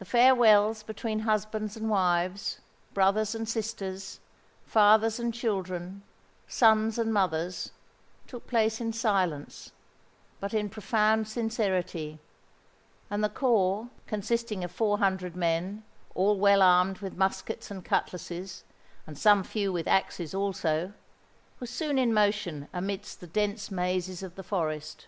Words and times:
The 0.00 0.04
farewells 0.04 0.82
between 0.82 1.20
husbands 1.20 1.76
and 1.76 1.88
wives, 1.88 2.58
brothers 2.92 3.32
and 3.32 3.48
sisters, 3.48 4.18
fathers 4.66 5.20
and 5.20 5.32
children, 5.32 6.02
sons 6.48 6.98
and 6.98 7.14
mothers, 7.14 7.70
took 8.26 8.48
place 8.48 8.80
in 8.80 8.92
silence, 8.92 9.70
but 10.40 10.52
in 10.52 10.68
profound 10.68 11.28
sincerity; 11.28 12.18
and 13.08 13.22
the 13.22 13.28
corps, 13.28 13.86
consisting 14.08 14.64
of 14.64 14.72
four 14.72 14.98
hundred 14.98 15.36
men, 15.36 15.84
all 16.16 16.36
well 16.36 16.60
armed 16.60 16.98
with 16.98 17.16
muskets 17.16 17.70
and 17.70 17.84
cutlasses, 17.84 18.64
and 19.06 19.16
some 19.16 19.44
few 19.44 19.72
with 19.72 19.86
axes 19.86 20.34
also, 20.34 20.92
was 21.60 21.70
soon 21.70 22.00
in 22.00 22.12
motion 22.12 22.66
amidst 22.72 23.20
the 23.20 23.28
dense 23.28 23.70
mazes 23.70 24.24
of 24.24 24.34
the 24.34 24.42
forest. 24.42 25.06